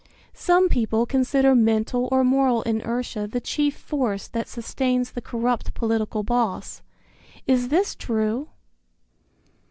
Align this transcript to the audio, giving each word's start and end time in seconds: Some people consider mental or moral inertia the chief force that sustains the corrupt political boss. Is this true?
Some 0.33 0.67
people 0.67 1.05
consider 1.05 1.53
mental 1.53 2.09
or 2.11 2.23
moral 2.23 2.63
inertia 2.63 3.27
the 3.27 3.39
chief 3.39 3.77
force 3.77 4.27
that 4.29 4.47
sustains 4.47 5.11
the 5.11 5.21
corrupt 5.21 5.75
political 5.75 6.23
boss. 6.23 6.81
Is 7.45 7.69
this 7.69 7.93
true? 7.93 8.47